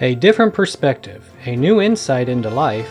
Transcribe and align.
A 0.00 0.14
different 0.14 0.52
perspective, 0.52 1.26
a 1.46 1.56
new 1.56 1.80
insight 1.80 2.28
into 2.28 2.50
life, 2.50 2.90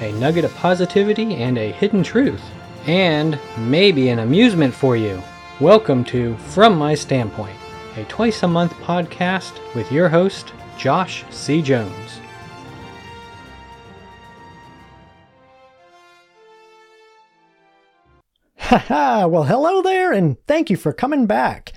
a 0.00 0.12
nugget 0.12 0.44
of 0.44 0.54
positivity 0.54 1.34
and 1.34 1.58
a 1.58 1.72
hidden 1.72 2.04
truth, 2.04 2.40
and 2.86 3.36
maybe 3.58 4.10
an 4.10 4.20
amusement 4.20 4.72
for 4.72 4.96
you. 4.96 5.20
Welcome 5.60 6.04
to 6.04 6.36
From 6.36 6.78
My 6.78 6.94
Standpoint, 6.94 7.56
a 7.96 8.04
twice 8.04 8.44
a 8.44 8.46
month 8.46 8.74
podcast 8.74 9.58
with 9.74 9.90
your 9.90 10.08
host, 10.08 10.52
Josh 10.78 11.24
C. 11.30 11.60
Jones. 11.60 12.20
Haha, 18.58 19.26
well, 19.26 19.42
hello 19.42 19.82
there, 19.82 20.12
and 20.12 20.36
thank 20.46 20.70
you 20.70 20.76
for 20.76 20.92
coming 20.92 21.26
back. 21.26 21.72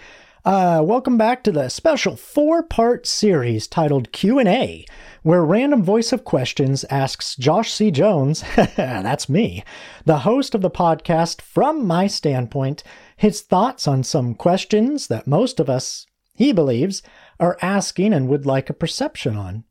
Uh, 0.46 0.82
welcome 0.82 1.18
back 1.18 1.44
to 1.44 1.52
the 1.52 1.68
special 1.68 2.16
four-part 2.16 3.06
series 3.06 3.68
titled 3.68 4.14
Q&A, 4.14 4.86
where 5.22 5.44
Random 5.44 5.84
Voice 5.84 6.14
of 6.14 6.24
Questions 6.24 6.86
asks 6.86 7.36
Josh 7.36 7.74
C. 7.74 7.92
Jones, 7.92 8.46
that's 8.56 9.28
me, 9.28 9.66
the 10.06 10.20
host 10.20 10.56
of 10.56 10.62
the 10.62 10.72
podcast 10.72 11.42
from 11.42 11.86
my 11.86 12.08
standpoint, 12.08 12.84
his 13.18 13.42
thoughts 13.42 13.86
on 13.86 14.02
some 14.02 14.34
questions 14.34 15.08
that 15.08 15.28
most 15.28 15.60
of 15.60 15.70
us, 15.70 16.06
he 16.34 16.54
believes, 16.54 17.04
are 17.38 17.58
asking 17.62 18.14
and 18.14 18.30
would 18.30 18.46
like 18.46 18.70
a 18.70 18.74
perception 18.74 19.36
on. 19.36 19.66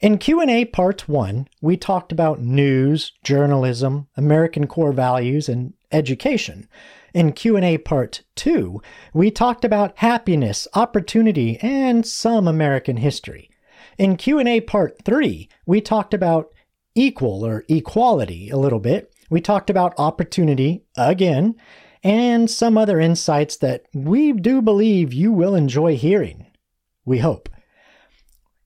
In 0.00 0.18
Q&A 0.18 0.66
part 0.66 1.08
1, 1.08 1.48
we 1.62 1.78
talked 1.78 2.12
about 2.12 2.40
news, 2.40 3.12
journalism, 3.24 4.08
American 4.18 4.66
core 4.66 4.92
values, 4.92 5.48
and 5.48 5.72
education. 5.90 6.68
In 7.12 7.32
Q&A 7.32 7.78
part 7.78 8.22
2, 8.36 8.80
we 9.12 9.30
talked 9.30 9.64
about 9.64 9.98
happiness, 9.98 10.68
opportunity, 10.74 11.58
and 11.60 12.06
some 12.06 12.46
American 12.46 12.98
history. 12.98 13.50
In 13.98 14.16
Q&A 14.16 14.60
part 14.60 14.96
3, 15.04 15.48
we 15.66 15.80
talked 15.80 16.14
about 16.14 16.52
equal 16.94 17.44
or 17.44 17.64
equality 17.68 18.50
a 18.50 18.56
little 18.56 18.78
bit. 18.78 19.12
We 19.28 19.40
talked 19.40 19.70
about 19.70 19.98
opportunity 19.98 20.84
again 20.96 21.56
and 22.02 22.50
some 22.50 22.78
other 22.78 22.98
insights 22.98 23.56
that 23.58 23.84
we 23.92 24.32
do 24.32 24.62
believe 24.62 25.12
you 25.12 25.32
will 25.32 25.54
enjoy 25.54 25.96
hearing. 25.96 26.46
We 27.04 27.18
hope. 27.18 27.48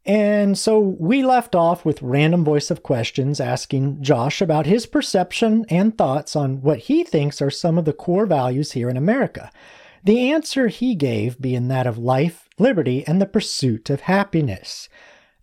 And 0.06 0.58
so 0.58 0.78
we 0.78 1.24
left 1.24 1.54
off 1.54 1.84
with 1.84 2.02
random 2.02 2.44
voice 2.44 2.70
of 2.70 2.82
questions 2.82 3.40
asking 3.40 4.02
Josh 4.02 4.42
about 4.42 4.66
his 4.66 4.84
perception 4.84 5.64
and 5.70 5.96
thoughts 5.96 6.36
on 6.36 6.60
what 6.60 6.80
he 6.80 7.04
thinks 7.04 7.40
are 7.40 7.50
some 7.50 7.78
of 7.78 7.86
the 7.86 7.94
core 7.94 8.26
values 8.26 8.72
here 8.72 8.90
in 8.90 8.98
America. 8.98 9.50
The 10.02 10.30
answer 10.30 10.68
he 10.68 10.94
gave 10.94 11.40
being 11.40 11.68
that 11.68 11.86
of 11.86 11.96
life, 11.96 12.50
liberty, 12.58 13.06
and 13.06 13.20
the 13.20 13.26
pursuit 13.26 13.88
of 13.88 14.02
happiness. 14.02 14.90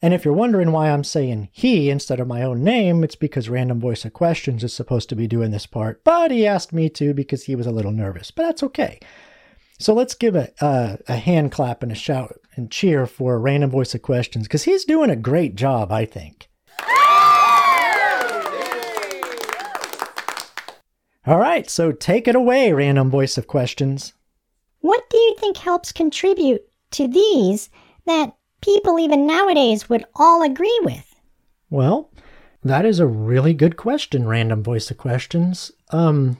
And 0.03 0.13
if 0.13 0.23
you're 0.23 0.33
wondering 0.33 0.71
why 0.71 0.91
I'm 0.91 1.03
saying 1.03 1.49
he 1.51 1.89
instead 1.89 2.19
of 2.19 2.27
my 2.27 2.43
own 2.43 2.63
name, 2.63 3.03
it's 3.03 3.15
because 3.15 3.49
Random 3.49 3.79
Voice 3.79 4.05
of 4.05 4.13
Questions 4.13 4.63
is 4.63 4.73
supposed 4.73 5.09
to 5.09 5.15
be 5.15 5.27
doing 5.27 5.49
this 5.49 5.65
part, 5.65 6.03
but 6.03 6.29
he 6.29 6.45
asked 6.45 6.73
me 6.73 6.89
to 6.89 7.15
because 7.15 7.43
he 7.43 7.55
was 7.55 7.67
a 7.67 7.71
little 7.71 7.91
nervous, 7.91 8.29
but 8.29 8.43
that's 8.43 8.63
okay. 8.63 8.99
So 9.79 9.93
let's 9.95 10.13
give 10.13 10.35
a, 10.35 10.51
a, 10.59 10.99
a 11.07 11.15
hand 11.15 11.51
clap 11.51 11.81
and 11.81 11.91
a 11.91 11.95
shout 11.95 12.39
and 12.55 12.71
cheer 12.71 13.05
for 13.05 13.39
Random 13.39 13.69
Voice 13.69 13.95
of 13.95 14.01
Questions 14.01 14.47
because 14.47 14.63
he's 14.63 14.85
doing 14.85 15.09
a 15.09 15.15
great 15.15 15.55
job, 15.55 15.91
I 15.91 16.05
think. 16.05 16.49
All 21.27 21.37
right, 21.37 21.69
so 21.69 21.91
take 21.91 22.27
it 22.27 22.35
away, 22.35 22.73
Random 22.73 23.09
Voice 23.09 23.37
of 23.37 23.47
Questions. 23.47 24.13
What 24.79 25.09
do 25.09 25.17
you 25.17 25.35
think 25.39 25.57
helps 25.57 25.91
contribute 25.91 26.63
to 26.91 27.07
these 27.07 27.69
that 28.05 28.35
people 28.61 28.99
even 28.99 29.27
nowadays 29.27 29.87
would 29.87 30.05
all 30.15 30.41
agree 30.41 30.79
with? 30.83 31.15
Well, 31.69 32.11
that 32.63 32.85
is 32.85 32.99
a 32.99 33.07
really 33.07 33.53
good 33.53 33.77
question, 33.77 34.27
Random 34.27 34.63
Voice 34.63 34.89
of 34.89 34.97
Questions. 34.97 35.71
Um, 35.91 36.37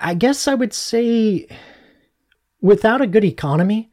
I 0.00 0.14
guess 0.14 0.48
I 0.48 0.54
would 0.54 0.72
say 0.72 1.46
Without 2.64 3.02
a 3.02 3.06
good 3.06 3.24
economy, 3.24 3.90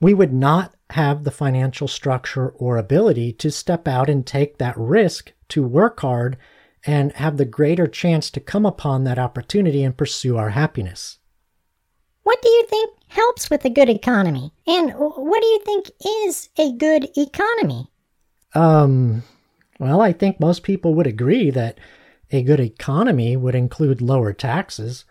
we 0.00 0.14
would 0.14 0.32
not 0.32 0.74
have 0.90 1.24
the 1.24 1.30
financial 1.30 1.86
structure 1.86 2.48
or 2.50 2.76
ability 2.76 3.32
to 3.34 3.50
step 3.50 3.86
out 3.86 4.08
and 4.08 4.26
take 4.26 4.58
that 4.58 4.76
risk 4.76 5.32
to 5.48 5.62
work 5.62 6.00
hard 6.00 6.36
and 6.86 7.12
have 7.12 7.36
the 7.36 7.44
greater 7.44 7.86
chance 7.86 8.30
to 8.30 8.40
come 8.40 8.64
upon 8.64 9.04
that 9.04 9.18
opportunity 9.18 9.84
and 9.84 9.96
pursue 9.96 10.36
our 10.36 10.50
happiness. 10.50 11.18
What 12.22 12.40
do 12.42 12.48
you 12.48 12.66
think 12.68 12.94
helps 13.08 13.50
with 13.50 13.64
a 13.64 13.70
good 13.70 13.88
economy? 13.88 14.52
And 14.66 14.92
what 14.92 15.42
do 15.42 15.46
you 15.46 15.60
think 15.64 15.90
is 16.26 16.48
a 16.56 16.72
good 16.72 17.08
economy? 17.16 17.90
Um, 18.54 19.22
well, 19.78 20.00
I 20.00 20.12
think 20.12 20.40
most 20.40 20.62
people 20.62 20.94
would 20.94 21.06
agree 21.06 21.50
that 21.50 21.78
a 22.30 22.42
good 22.42 22.60
economy 22.60 23.36
would 23.36 23.54
include 23.54 24.00
lower 24.00 24.32
taxes, 24.32 25.04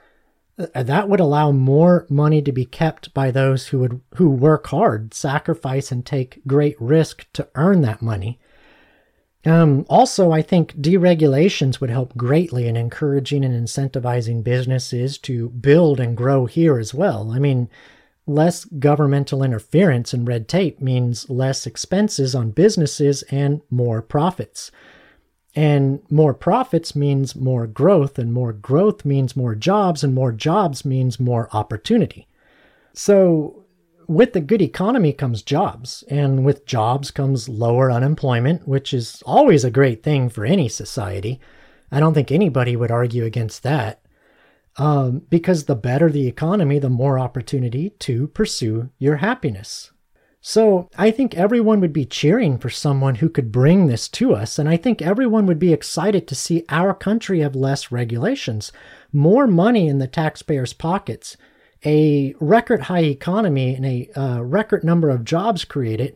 that 0.73 1.07
would 1.07 1.21
allow 1.21 1.51
more 1.51 2.05
money 2.09 2.41
to 2.41 2.51
be 2.51 2.65
kept 2.65 3.13
by 3.13 3.31
those 3.31 3.67
who 3.67 3.79
would 3.79 4.01
who 4.15 4.29
work 4.29 4.67
hard, 4.67 5.13
sacrifice, 5.13 5.91
and 5.91 6.05
take 6.05 6.41
great 6.45 6.79
risk 6.81 7.25
to 7.33 7.47
earn 7.55 7.81
that 7.81 8.01
money. 8.01 8.39
Um, 9.45 9.85
also, 9.89 10.31
I 10.31 10.41
think 10.41 10.75
deregulations 10.75 11.79
would 11.79 11.89
help 11.89 12.17
greatly 12.17 12.67
in 12.67 12.75
encouraging 12.75 13.45
and 13.45 13.55
incentivizing 13.55 14.43
businesses 14.43 15.17
to 15.19 15.49
build 15.49 16.01
and 16.01 16.17
grow 16.17 16.45
here 16.45 16.77
as 16.77 16.93
well. 16.93 17.31
I 17.31 17.39
mean, 17.39 17.69
less 18.27 18.65
governmental 18.65 19.41
interference 19.41 20.13
and 20.13 20.27
red 20.27 20.49
tape 20.49 20.81
means 20.81 21.29
less 21.29 21.65
expenses 21.65 22.35
on 22.35 22.51
businesses 22.51 23.23
and 23.31 23.61
more 23.71 24.01
profits. 24.01 24.71
And 25.55 26.01
more 26.09 26.33
profits 26.33 26.95
means 26.95 27.35
more 27.35 27.65
growth, 27.65 28.19
and 28.19 28.31
more 28.31 28.53
growth 28.53 29.03
means 29.03 29.35
more 29.35 29.55
jobs, 29.55 30.03
and 30.03 30.13
more 30.13 30.31
jobs 30.31 30.85
means 30.85 31.19
more 31.19 31.49
opportunity. 31.51 32.27
So, 32.93 33.65
with 34.07 34.33
the 34.33 34.41
good 34.41 34.61
economy 34.61 35.13
comes 35.13 35.41
jobs, 35.41 36.03
and 36.09 36.43
with 36.43 36.65
jobs 36.65 37.11
comes 37.11 37.49
lower 37.49 37.91
unemployment, 37.91 38.67
which 38.67 38.93
is 38.93 39.23
always 39.25 39.63
a 39.63 39.71
great 39.71 40.03
thing 40.03 40.29
for 40.29 40.45
any 40.45 40.69
society. 40.69 41.39
I 41.91 41.99
don't 41.99 42.13
think 42.13 42.31
anybody 42.31 42.75
would 42.75 42.91
argue 42.91 43.25
against 43.25 43.63
that. 43.63 44.01
Um, 44.77 45.23
because 45.29 45.65
the 45.65 45.75
better 45.75 46.09
the 46.09 46.27
economy, 46.27 46.79
the 46.79 46.89
more 46.89 47.19
opportunity 47.19 47.89
to 47.99 48.27
pursue 48.29 48.89
your 48.97 49.17
happiness. 49.17 49.91
So 50.41 50.89
I 50.97 51.11
think 51.11 51.35
everyone 51.35 51.81
would 51.81 51.91
be 51.91 52.05
cheering 52.05 52.57
for 52.57 52.69
someone 52.69 53.16
who 53.16 53.29
could 53.29 53.51
bring 53.51 53.88
this 53.88 54.07
to 54.09 54.33
us. 54.33 54.57
And 54.57 54.69
I 54.69 54.77
think 54.77 55.01
everyone 55.01 55.45
would 55.47 55.59
be 55.59 55.73
excited 55.73 56.27
to 56.27 56.35
see 56.35 56.63
our 56.69 56.94
country 56.94 57.41
have 57.41 57.55
less 57.55 57.91
regulations, 57.91 58.72
more 59.11 59.47
money 59.47 59.88
in 59.88 60.00
the 60.00 60.07
taxpayers' 60.07 60.73
pockets, 60.73 61.35
a 61.85 62.33
record 62.39 62.83
high 62.83 63.03
economy, 63.03 63.75
and 63.75 63.85
a 63.85 64.09
uh, 64.16 64.41
record 64.41 64.83
number 64.83 65.09
of 65.09 65.25
jobs 65.25 65.66
created 65.66 66.16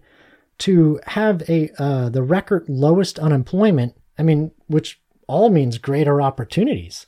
to 0.59 0.99
have 1.07 1.41
a 1.49 1.69
uh, 1.77 2.09
the 2.09 2.23
record 2.23 2.67
lowest 2.69 3.19
unemployment. 3.19 3.95
I 4.17 4.23
mean, 4.23 4.51
which 4.67 5.01
all 5.27 5.49
means 5.49 5.77
greater 5.77 6.21
opportunities. 6.21 7.07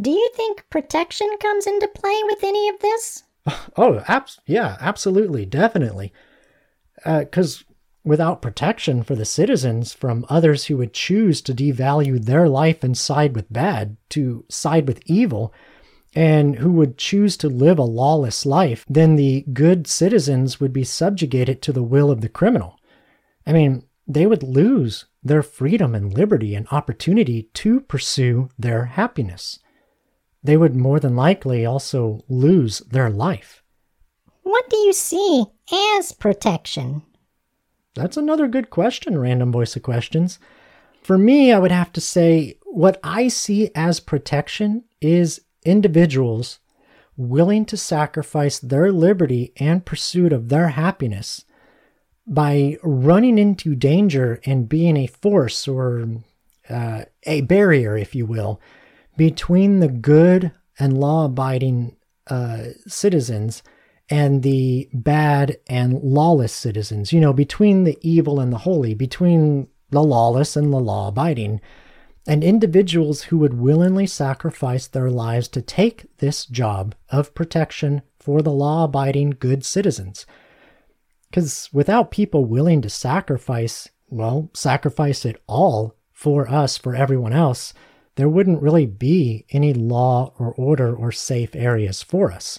Do 0.00 0.10
you 0.10 0.30
think 0.34 0.64
protection 0.70 1.28
comes 1.40 1.66
into 1.66 1.88
play 1.88 2.20
with 2.24 2.42
any 2.42 2.68
of 2.68 2.80
this? 2.80 3.22
Oh, 3.76 4.02
abs- 4.08 4.40
yeah, 4.46 4.76
absolutely, 4.80 5.44
definitely. 5.46 6.12
Because 7.04 7.60
uh, 7.60 7.64
without 8.04 8.42
protection 8.42 9.02
for 9.02 9.14
the 9.14 9.24
citizens 9.24 9.92
from 9.92 10.24
others 10.28 10.66
who 10.66 10.76
would 10.78 10.92
choose 10.92 11.42
to 11.42 11.54
devalue 11.54 12.24
their 12.24 12.48
life 12.48 12.82
and 12.82 12.96
side 12.96 13.34
with 13.34 13.52
bad, 13.52 13.96
to 14.10 14.44
side 14.48 14.88
with 14.88 15.02
evil, 15.06 15.52
and 16.14 16.56
who 16.56 16.72
would 16.72 16.96
choose 16.96 17.36
to 17.36 17.48
live 17.48 17.78
a 17.78 17.84
lawless 17.84 18.46
life, 18.46 18.84
then 18.88 19.16
the 19.16 19.44
good 19.52 19.86
citizens 19.86 20.58
would 20.58 20.72
be 20.72 20.84
subjugated 20.84 21.60
to 21.60 21.72
the 21.72 21.82
will 21.82 22.10
of 22.10 22.22
the 22.22 22.28
criminal. 22.28 22.80
I 23.46 23.52
mean, 23.52 23.84
they 24.08 24.26
would 24.26 24.42
lose 24.42 25.04
their 25.22 25.42
freedom 25.42 25.94
and 25.94 26.14
liberty 26.14 26.54
and 26.54 26.66
opportunity 26.70 27.50
to 27.54 27.80
pursue 27.80 28.48
their 28.58 28.86
happiness 28.86 29.58
they 30.46 30.56
would 30.56 30.76
more 30.76 31.00
than 31.00 31.16
likely 31.16 31.66
also 31.66 32.24
lose 32.28 32.78
their 32.80 33.10
life. 33.10 33.62
What 34.42 34.70
do 34.70 34.76
you 34.76 34.92
see 34.92 35.44
as 35.96 36.12
protection? 36.12 37.02
That's 37.94 38.16
another 38.16 38.46
good 38.46 38.70
question, 38.70 39.18
Random 39.18 39.50
Voice 39.50 39.74
of 39.74 39.82
Questions. 39.82 40.38
For 41.02 41.18
me, 41.18 41.52
I 41.52 41.58
would 41.58 41.70
have 41.70 41.92
to 41.94 42.00
say 42.00 42.58
what 42.64 43.00
I 43.02 43.28
see 43.28 43.70
as 43.74 44.00
protection 44.00 44.84
is 45.00 45.40
individuals 45.64 46.58
willing 47.16 47.64
to 47.64 47.76
sacrifice 47.76 48.58
their 48.58 48.92
liberty 48.92 49.52
and 49.56 49.86
pursuit 49.86 50.32
of 50.32 50.48
their 50.48 50.68
happiness 50.68 51.44
by 52.26 52.76
running 52.82 53.38
into 53.38 53.74
danger 53.74 54.40
and 54.44 54.68
being 54.68 54.96
a 54.96 55.06
force 55.06 55.66
or 55.66 56.06
uh, 56.68 57.04
a 57.22 57.40
barrier, 57.42 57.96
if 57.96 58.14
you 58.14 58.26
will, 58.26 58.60
between 59.16 59.80
the 59.80 59.88
good 59.88 60.52
and 60.78 60.98
law 60.98 61.24
abiding 61.24 61.96
uh, 62.28 62.64
citizens 62.86 63.62
and 64.08 64.42
the 64.42 64.88
bad 64.92 65.58
and 65.68 66.00
lawless 66.02 66.52
citizens, 66.52 67.12
you 67.12 67.20
know, 67.20 67.32
between 67.32 67.84
the 67.84 67.98
evil 68.02 68.38
and 68.38 68.52
the 68.52 68.58
holy, 68.58 68.94
between 68.94 69.68
the 69.90 70.02
lawless 70.02 70.56
and 70.56 70.72
the 70.72 70.78
law 70.78 71.08
abiding, 71.08 71.60
and 72.26 72.42
individuals 72.42 73.24
who 73.24 73.38
would 73.38 73.54
willingly 73.54 74.06
sacrifice 74.06 74.86
their 74.86 75.10
lives 75.10 75.48
to 75.48 75.62
take 75.62 76.06
this 76.18 76.44
job 76.46 76.94
of 77.08 77.34
protection 77.34 78.02
for 78.18 78.42
the 78.42 78.52
law 78.52 78.84
abiding 78.84 79.30
good 79.38 79.64
citizens. 79.64 80.26
Because 81.30 81.68
without 81.72 82.10
people 82.10 82.44
willing 82.44 82.82
to 82.82 82.90
sacrifice, 82.90 83.88
well, 84.08 84.50
sacrifice 84.54 85.24
it 85.24 85.40
all 85.46 85.96
for 86.12 86.48
us, 86.48 86.76
for 86.76 86.94
everyone 86.94 87.32
else, 87.32 87.74
there 88.16 88.28
wouldn't 88.28 88.62
really 88.62 88.86
be 88.86 89.46
any 89.50 89.72
law 89.72 90.32
or 90.38 90.52
order 90.54 90.94
or 90.94 91.12
safe 91.12 91.54
areas 91.54 92.02
for 92.02 92.32
us. 92.32 92.58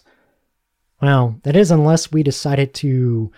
Well, 1.01 1.39
that 1.43 1.55
is 1.55 1.69
unless 1.69 2.11
we 2.11 2.23
decided 2.23 2.73
to 2.75 3.31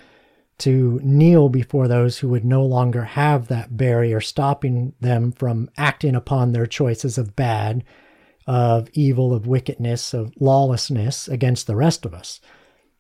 to 0.60 1.00
kneel 1.02 1.48
before 1.48 1.88
those 1.88 2.18
who 2.18 2.28
would 2.28 2.44
no 2.44 2.66
longer 2.66 3.04
have 3.04 3.48
that 3.48 3.78
barrier 3.78 4.20
stopping 4.20 4.94
them 5.00 5.32
from 5.32 5.70
acting 5.78 6.16
upon 6.16 6.52
their 6.52 6.66
choices 6.66 7.18
of 7.18 7.34
bad, 7.34 7.82
of 8.46 8.90
evil, 8.92 9.34
of 9.34 9.48
wickedness, 9.48 10.14
of 10.14 10.34
lawlessness 10.38 11.30
against 11.30 11.66
the 11.66 11.78
rest 11.78 12.06
of 12.06 12.14
us. 12.14 12.42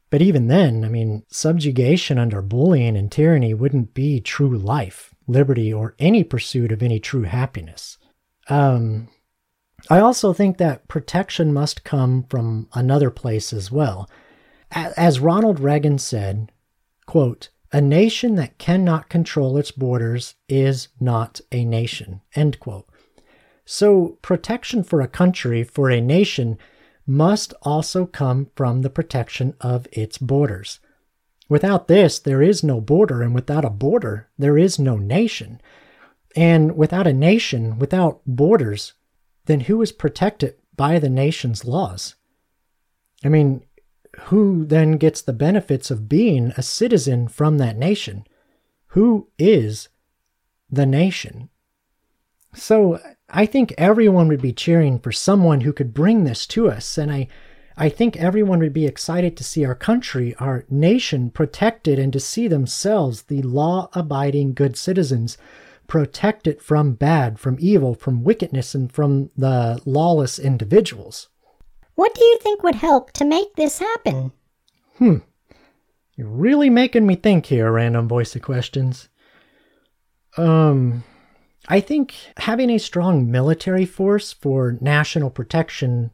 But 0.10 0.22
even 0.22 0.48
then, 0.48 0.86
I 0.86 0.88
mean, 0.88 1.24
subjugation 1.28 2.18
under 2.18 2.42
bullying 2.42 2.96
and 2.96 3.12
tyranny 3.12 3.54
wouldn't 3.54 3.94
be 3.94 4.22
true 4.22 4.58
life, 4.58 5.14
liberty, 5.28 5.74
or 5.74 5.96
any 6.00 6.24
pursuit 6.24 6.72
of 6.72 6.82
any 6.82 7.00
true 7.00 7.24
happiness. 7.24 7.98
Um, 8.50 9.08
I 9.90 10.00
also 10.00 10.34
think 10.34 10.58
that 10.58 10.88
protection 10.88 11.54
must 11.54 11.84
come 11.84 12.26
from 12.30 12.68
another 12.74 13.10
place 13.10 13.54
as 13.54 13.72
well. 13.72 14.10
As 14.72 15.20
Ronald 15.20 15.60
Reagan 15.60 15.98
said, 15.98 16.52
quote, 17.06 17.50
a 17.72 17.82
nation 17.82 18.36
that 18.36 18.58
cannot 18.58 19.10
control 19.10 19.58
its 19.58 19.72
borders 19.72 20.36
is 20.48 20.90
not 21.00 21.40
a 21.52 21.64
nation, 21.64 22.22
end 22.36 22.60
quote. 22.60 22.88
So 23.64 24.18
protection 24.24 24.84
for 24.84 25.02
a 25.02 25.08
country, 25.08 25.64
for 25.64 25.92
a 25.92 26.02
nation, 26.02 26.58
must 27.06 27.54
also 27.62 28.06
come 28.06 28.50
from 28.56 28.82
the 28.82 28.90
protection 28.90 29.54
of 29.62 29.88
its 29.92 30.18
borders. 30.18 30.80
Without 31.48 31.88
this, 31.88 32.20
there 32.20 32.42
is 32.42 32.64
no 32.64 32.82
border, 32.82 33.22
and 33.22 33.34
without 33.34 33.66
a 33.66 33.70
border, 33.70 34.30
there 34.38 34.58
is 34.58 34.80
no 34.80 34.98
nation. 34.98 35.62
And 36.36 36.76
without 36.76 37.08
a 37.08 37.14
nation, 37.14 37.80
without 37.80 38.22
borders, 38.26 38.94
then 39.46 39.62
who 39.62 39.82
is 39.82 39.92
protected 39.92 40.56
by 40.76 41.00
the 41.00 41.10
nation's 41.10 41.66
laws? 41.66 42.16
I 43.24 43.30
mean, 43.30 43.64
who 44.24 44.66
then 44.66 44.94
gets 44.94 45.22
the 45.22 45.34
benefits 45.34 45.92
of 45.92 46.10
being 46.10 46.54
a 46.56 46.64
citizen 46.64 47.28
from 47.28 47.58
that 47.58 47.78
nation? 47.78 48.26
Who 48.88 49.30
is 49.38 49.90
the 50.70 50.86
nation? 50.86 51.50
So 52.54 53.00
I 53.30 53.46
think 53.46 53.74
everyone 53.78 54.28
would 54.28 54.42
be 54.42 54.54
cheering 54.54 55.00
for 55.00 55.12
someone 55.12 55.62
who 55.62 55.74
could 55.74 55.94
bring 55.94 56.24
this 56.24 56.48
to 56.48 56.70
us. 56.70 56.98
And 56.98 57.12
I, 57.12 57.28
I 57.78 57.90
think 57.90 58.18
everyone 58.18 58.60
would 58.60 58.74
be 58.74 58.88
excited 58.88 59.38
to 59.38 59.44
see 59.44 59.64
our 59.64 59.76
country, 59.76 60.36
our 60.36 60.66
nation 60.70 61.30
protected 61.30 62.00
and 62.00 62.12
to 62.14 62.20
see 62.20 62.48
themselves, 62.48 63.24
the 63.24 63.42
law 63.44 63.90
abiding 63.94 64.54
good 64.54 64.76
citizens, 64.78 65.38
protected 65.90 66.62
from 66.62 66.94
bad, 66.94 67.40
from 67.40 67.58
evil, 67.60 67.96
from 67.96 68.24
wickedness, 68.24 68.74
and 68.74 68.90
from 68.92 69.32
the 69.36 69.82
lawless 69.86 70.40
individuals. 70.40 71.28
What 71.96 72.16
do 72.16 72.24
you 72.24 72.38
think 72.42 72.64
would 72.64 72.76
help 72.76 73.12
to 73.14 73.26
make 73.26 73.56
this 73.56 73.80
happen? 73.80 74.32
Hmm. 74.98 75.18
You're 76.16 76.28
really 76.28 76.70
making 76.70 77.06
me 77.06 77.16
think 77.16 77.48
here, 77.48 77.72
random 77.72 78.08
voice 78.08 78.36
of 78.36 78.42
questions. 78.42 79.10
Um, 80.38 81.04
I 81.68 81.80
think 81.80 82.14
having 82.38 82.70
a 82.70 82.78
strong 82.78 83.30
military 83.30 83.86
force 83.86 84.32
for 84.32 84.78
national 84.80 85.30
protection 85.30 86.12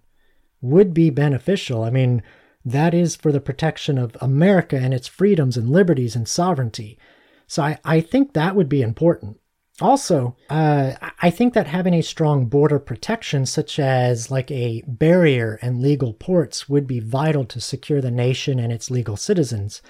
would 0.61 0.93
be 0.93 1.09
beneficial. 1.09 1.83
I 1.83 1.89
mean, 1.89 2.23
that 2.63 2.93
is 2.93 3.15
for 3.15 3.31
the 3.31 3.41
protection 3.41 3.97
of 3.97 4.17
America 4.21 4.77
and 4.77 4.93
its 4.93 5.07
freedoms 5.07 5.57
and 5.57 5.69
liberties 5.69 6.15
and 6.15 6.27
sovereignty. 6.27 6.97
So 7.45 7.61
I, 7.61 7.77
I 7.83 8.01
think 8.01 8.33
that 8.33 8.55
would 8.55 8.69
be 8.69 8.81
important. 8.81 9.37
Also, 9.81 10.37
uh, 10.49 10.93
I 11.21 11.29
think 11.29 11.53
that 11.53 11.67
having 11.67 11.93
a 11.93 12.01
strong 12.01 12.45
border 12.45 12.79
protection, 12.79 13.45
such 13.45 13.77
as 13.77 14.31
like 14.31 14.49
a 14.49 14.81
barrier 14.87 15.59
and 15.61 15.81
legal 15.81 16.13
ports, 16.13 16.69
would 16.69 16.87
be 16.87 17.01
vital 17.01 17.43
to 17.45 17.59
secure 17.59 17.99
the 17.99 18.11
nation 18.11 18.57
and 18.57 18.71
its 18.71 18.89
legal 18.89 19.17
citizens. 19.17 19.81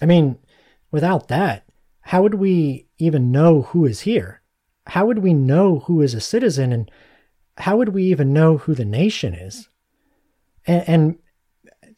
I 0.00 0.06
mean, 0.06 0.38
without 0.90 1.28
that, 1.28 1.66
how 2.00 2.22
would 2.22 2.34
we 2.34 2.88
even 2.96 3.30
know 3.30 3.62
who 3.62 3.84
is 3.84 4.00
here? 4.00 4.40
How 4.86 5.04
would 5.06 5.18
we 5.18 5.34
know 5.34 5.80
who 5.80 6.00
is 6.00 6.14
a 6.14 6.20
citizen, 6.20 6.72
and 6.72 6.90
how 7.58 7.76
would 7.76 7.90
we 7.90 8.04
even 8.04 8.32
know 8.32 8.56
who 8.56 8.74
the 8.74 8.86
nation 8.86 9.34
is? 9.34 9.68
And, 10.66 10.88
and 10.88 11.18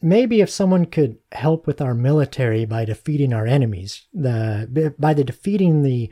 maybe 0.01 0.41
if 0.41 0.49
someone 0.49 0.85
could 0.85 1.19
help 1.31 1.65
with 1.65 1.79
our 1.79 1.93
military 1.93 2.65
by 2.65 2.83
defeating 2.83 3.31
our 3.31 3.47
enemies, 3.47 4.07
the 4.13 4.93
by 4.99 5.13
the 5.13 5.23
defeating 5.23 5.83
the 5.83 6.11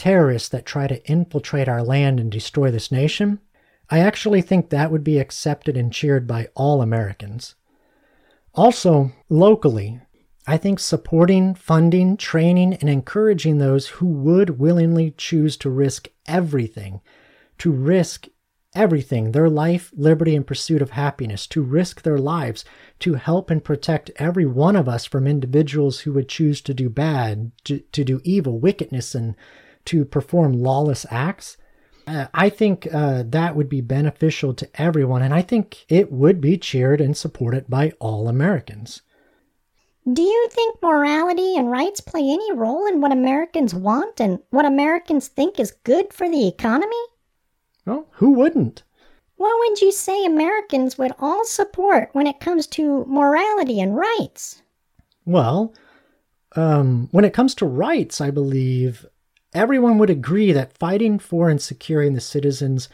terrorists 0.00 0.48
that 0.48 0.64
try 0.64 0.86
to 0.86 1.06
infiltrate 1.06 1.68
our 1.68 1.82
land 1.82 2.18
and 2.18 2.32
destroy 2.32 2.70
this 2.70 2.90
nation, 2.90 3.38
I 3.90 3.98
actually 3.98 4.40
think 4.40 4.70
that 4.70 4.90
would 4.90 5.04
be 5.04 5.18
accepted 5.18 5.76
and 5.76 5.92
cheered 5.92 6.26
by 6.26 6.48
all 6.54 6.80
Americans. 6.80 7.54
Also, 8.54 9.12
locally, 9.28 10.00
I 10.46 10.56
think 10.56 10.80
supporting, 10.80 11.54
funding, 11.54 12.16
training, 12.16 12.72
and 12.80 12.88
encouraging 12.88 13.58
those 13.58 13.88
who 13.88 14.06
would 14.06 14.58
willingly 14.58 15.12
choose 15.18 15.58
to 15.58 15.68
risk 15.68 16.08
everything, 16.26 17.02
to 17.58 17.70
risk 17.70 18.26
everything 18.74 19.32
their 19.32 19.50
life, 19.50 19.92
liberty, 19.94 20.34
and 20.34 20.46
pursuit 20.46 20.80
of 20.80 20.92
happiness, 20.92 21.46
to 21.48 21.60
risk 21.60 22.00
their 22.00 22.16
lives, 22.16 22.64
to 23.00 23.14
help 23.16 23.50
and 23.50 23.62
protect 23.62 24.10
every 24.16 24.46
one 24.46 24.76
of 24.76 24.88
us 24.88 25.04
from 25.04 25.26
individuals 25.26 26.00
who 26.00 26.12
would 26.14 26.30
choose 26.30 26.62
to 26.62 26.72
do 26.72 26.88
bad, 26.88 27.52
to, 27.64 27.80
to 27.92 28.02
do 28.02 28.22
evil, 28.24 28.58
wickedness, 28.58 29.14
and 29.14 29.34
to 29.86 30.04
perform 30.04 30.52
lawless 30.52 31.06
acts, 31.10 31.56
uh, 32.06 32.26
I 32.34 32.48
think 32.48 32.88
uh, 32.92 33.24
that 33.26 33.54
would 33.54 33.68
be 33.68 33.80
beneficial 33.80 34.54
to 34.54 34.68
everyone, 34.74 35.22
and 35.22 35.32
I 35.32 35.42
think 35.42 35.84
it 35.88 36.10
would 36.10 36.40
be 36.40 36.58
cheered 36.58 37.00
and 37.00 37.16
supported 37.16 37.68
by 37.68 37.92
all 38.00 38.28
Americans. 38.28 39.02
Do 40.10 40.22
you 40.22 40.48
think 40.50 40.82
morality 40.82 41.56
and 41.56 41.70
rights 41.70 42.00
play 42.00 42.22
any 42.22 42.52
role 42.52 42.86
in 42.86 43.00
what 43.00 43.12
Americans 43.12 43.74
want 43.74 44.20
and 44.20 44.40
what 44.50 44.64
Americans 44.64 45.28
think 45.28 45.60
is 45.60 45.76
good 45.84 46.12
for 46.12 46.28
the 46.28 46.48
economy? 46.48 47.04
Well, 47.86 48.08
who 48.12 48.30
wouldn't? 48.30 48.82
What 49.36 49.58
would 49.58 49.80
you 49.80 49.92
say 49.92 50.24
Americans 50.24 50.98
would 50.98 51.12
all 51.18 51.44
support 51.44 52.10
when 52.12 52.26
it 52.26 52.40
comes 52.40 52.66
to 52.68 53.04
morality 53.06 53.80
and 53.80 53.96
rights? 53.96 54.62
Well, 55.24 55.74
um, 56.56 57.08
when 57.12 57.24
it 57.24 57.32
comes 57.32 57.54
to 57.56 57.66
rights, 57.66 58.20
I 58.20 58.30
believe 58.30 59.06
Everyone 59.52 59.98
would 59.98 60.10
agree 60.10 60.52
that 60.52 60.78
fighting 60.78 61.18
for 61.18 61.48
and 61.48 61.60
securing 61.60 62.14
the 62.14 62.20
citizens' 62.20 62.88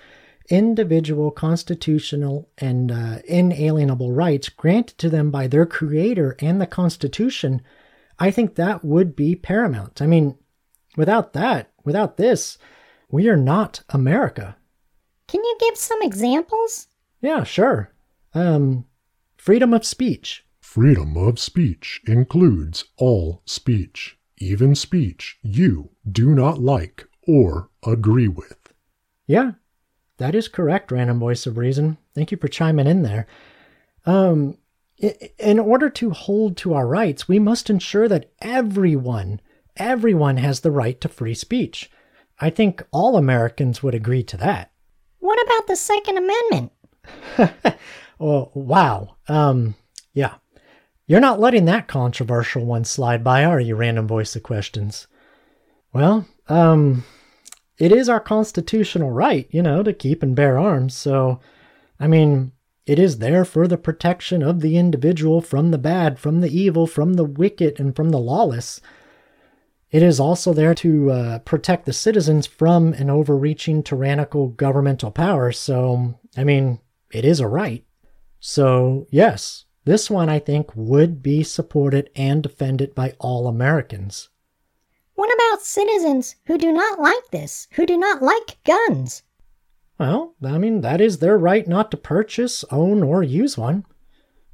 individual 0.48 1.30
constitutional 1.30 2.48
and 2.56 2.90
uh, 2.90 3.18
inalienable 3.26 4.12
rights 4.12 4.48
granted 4.48 4.96
to 4.98 5.10
them 5.10 5.30
by 5.30 5.46
their 5.46 5.66
creator 5.66 6.34
and 6.40 6.60
the 6.60 6.66
Constitution, 6.66 7.60
I 8.18 8.30
think 8.30 8.54
that 8.54 8.84
would 8.84 9.14
be 9.14 9.34
paramount. 9.34 10.00
I 10.00 10.06
mean, 10.06 10.38
without 10.96 11.34
that, 11.34 11.72
without 11.84 12.16
this, 12.16 12.56
we 13.10 13.28
are 13.28 13.36
not 13.36 13.82
America. 13.90 14.56
Can 15.28 15.44
you 15.44 15.56
give 15.60 15.76
some 15.76 16.00
examples? 16.00 16.88
Yeah, 17.20 17.44
sure. 17.44 17.92
Um, 18.32 18.86
freedom 19.36 19.74
of 19.74 19.84
speech. 19.84 20.44
Freedom 20.60 21.16
of 21.16 21.38
speech 21.38 22.00
includes 22.06 22.84
all 22.96 23.42
speech 23.44 24.15
even 24.38 24.74
speech 24.74 25.38
you 25.42 25.90
do 26.10 26.34
not 26.34 26.58
like 26.58 27.06
or 27.26 27.70
agree 27.84 28.28
with. 28.28 28.72
Yeah, 29.26 29.52
that 30.18 30.34
is 30.34 30.48
correct, 30.48 30.92
Random 30.92 31.18
Voice 31.18 31.46
of 31.46 31.58
Reason. 31.58 31.98
Thank 32.14 32.30
you 32.30 32.38
for 32.38 32.48
chiming 32.48 32.86
in 32.86 33.02
there. 33.02 33.26
Um, 34.04 34.58
in 35.38 35.58
order 35.58 35.90
to 35.90 36.10
hold 36.10 36.56
to 36.58 36.74
our 36.74 36.86
rights, 36.86 37.28
we 37.28 37.38
must 37.38 37.68
ensure 37.68 38.08
that 38.08 38.30
everyone, 38.40 39.40
everyone 39.76 40.38
has 40.38 40.60
the 40.60 40.70
right 40.70 40.98
to 41.00 41.08
free 41.08 41.34
speech. 41.34 41.90
I 42.40 42.50
think 42.50 42.82
all 42.92 43.16
Americans 43.16 43.82
would 43.82 43.94
agree 43.94 44.22
to 44.24 44.36
that. 44.38 44.70
What 45.18 45.42
about 45.44 45.66
the 45.66 45.76
Second 45.76 46.18
Amendment? 46.18 46.72
oh, 48.20 48.50
wow. 48.54 49.16
Um, 49.28 49.74
yeah. 50.12 50.34
You're 51.08 51.20
not 51.20 51.38
letting 51.38 51.66
that 51.66 51.86
controversial 51.86 52.64
one 52.64 52.84
slide 52.84 53.22
by, 53.22 53.44
are 53.44 53.60
you, 53.60 53.76
random 53.76 54.08
voice 54.08 54.34
of 54.34 54.42
questions? 54.42 55.06
Well, 55.92 56.26
um, 56.48 57.04
it 57.78 57.92
is 57.92 58.08
our 58.08 58.20
constitutional 58.20 59.10
right, 59.12 59.46
you 59.50 59.62
know, 59.62 59.82
to 59.82 59.92
keep 59.92 60.22
and 60.22 60.34
bear 60.34 60.58
arms. 60.58 60.96
So, 60.96 61.40
I 62.00 62.08
mean, 62.08 62.52
It 62.86 63.00
is 63.00 63.18
there 63.18 63.44
for 63.44 63.66
the 63.66 63.76
protection 63.76 64.42
of 64.44 64.60
the 64.60 64.78
individual 64.78 65.40
from 65.40 65.72
the 65.72 65.78
bad, 65.78 66.20
from 66.20 66.40
the 66.40 66.56
evil, 66.56 66.86
from 66.86 67.14
the 67.14 67.24
wicked, 67.24 67.80
and 67.80 67.94
from 67.94 68.10
the 68.10 68.18
lawless. 68.18 68.80
It 69.90 70.04
is 70.04 70.20
also 70.20 70.52
there 70.52 70.74
to 70.76 71.10
uh, 71.10 71.38
protect 71.40 71.84
the 71.84 71.92
citizens 71.92 72.46
from 72.46 72.92
an 72.92 73.10
overreaching 73.10 73.82
tyrannical 73.82 74.48
governmental 74.48 75.10
power. 75.10 75.50
So, 75.50 76.14
I 76.36 76.44
mean, 76.44 76.80
it 77.10 77.24
is 77.24 77.40
a 77.40 77.48
right. 77.48 77.84
So, 78.38 79.06
yes, 79.10 79.64
this 79.86 80.10
one 80.10 80.28
I 80.28 80.40
think 80.40 80.74
would 80.74 81.22
be 81.22 81.44
supported 81.44 82.10
and 82.16 82.42
defended 82.42 82.92
by 82.92 83.14
all 83.20 83.46
Americans. 83.46 84.28
What 85.14 85.32
about 85.32 85.62
citizens 85.62 86.34
who 86.46 86.58
do 86.58 86.72
not 86.72 87.00
like 87.00 87.30
this, 87.30 87.68
who 87.70 87.86
do 87.86 87.96
not 87.96 88.20
like 88.20 88.58
guns? 88.64 89.22
Well, 89.98 90.34
I 90.44 90.58
mean, 90.58 90.80
that 90.80 91.00
is 91.00 91.18
their 91.18 91.38
right 91.38 91.66
not 91.66 91.92
to 91.92 91.96
purchase, 91.96 92.64
own, 92.70 93.04
or 93.04 93.22
use 93.22 93.56
one. 93.56 93.86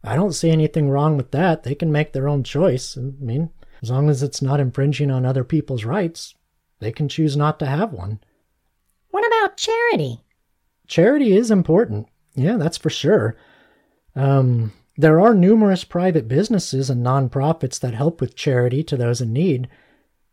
I 0.04 0.16
don't 0.16 0.34
see 0.34 0.50
anything 0.50 0.90
wrong 0.90 1.16
with 1.16 1.30
that. 1.30 1.62
They 1.62 1.74
can 1.74 1.90
make 1.90 2.12
their 2.12 2.28
own 2.28 2.44
choice. 2.44 2.98
I 2.98 3.10
mean, 3.18 3.50
as 3.82 3.90
long 3.90 4.10
as 4.10 4.22
it's 4.22 4.42
not 4.42 4.60
infringing 4.60 5.10
on 5.10 5.24
other 5.24 5.44
people's 5.44 5.84
rights, 5.84 6.34
they 6.78 6.92
can 6.92 7.08
choose 7.08 7.38
not 7.38 7.58
to 7.60 7.66
have 7.66 7.92
one. 7.92 8.20
What 9.10 9.26
about 9.26 9.56
charity? 9.56 10.20
Charity 10.86 11.34
is 11.34 11.50
important. 11.50 12.08
Yeah, 12.34 12.58
that's 12.58 12.76
for 12.76 12.90
sure. 12.90 13.36
Um, 14.14 14.72
there 14.96 15.20
are 15.20 15.34
numerous 15.34 15.84
private 15.84 16.28
businesses 16.28 16.90
and 16.90 17.04
nonprofits 17.04 17.80
that 17.80 17.94
help 17.94 18.20
with 18.20 18.36
charity 18.36 18.82
to 18.84 18.96
those 18.96 19.20
in 19.20 19.32
need. 19.32 19.68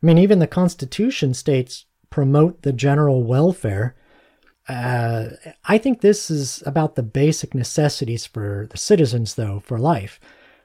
I 0.01 0.05
mean, 0.05 0.17
even 0.17 0.39
the 0.39 0.47
Constitution 0.47 1.33
states 1.33 1.85
promote 2.09 2.63
the 2.63 2.73
general 2.73 3.23
welfare. 3.23 3.95
Uh, 4.67 5.29
I 5.65 5.77
think 5.77 6.01
this 6.01 6.29
is 6.29 6.61
about 6.65 6.95
the 6.95 7.03
basic 7.03 7.55
necessities 7.55 8.25
for 8.25 8.67
the 8.69 8.77
citizens, 8.77 9.35
though, 9.35 9.59
for 9.59 9.79
life. 9.79 10.19